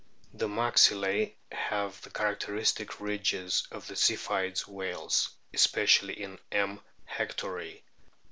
The 0.33 0.47
maxillae 0.47 1.35
have 1.51 2.01
the 2.01 2.09
characteristic 2.09 2.99
ridges 2.99 3.67
of 3.71 3.85
the 3.85 3.93
Ziphioid 3.93 4.65
whales, 4.67 5.29
especially 5.53 6.19
in 6.19 6.39
M. 6.51 6.81
hectori. 7.07 7.83